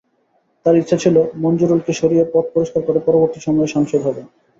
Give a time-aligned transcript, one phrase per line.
[0.65, 4.25] তাঁর ইচ্ছে ছিল মনজুরুলকে সরিয়ে পথ পরিষ্কার করে পরবর্তী সময়ে সাংসদ হবেন।